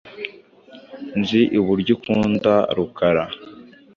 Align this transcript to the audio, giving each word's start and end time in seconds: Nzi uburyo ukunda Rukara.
Nzi 1.19 1.41
uburyo 1.59 1.91
ukunda 1.97 2.53
Rukara. 2.75 3.23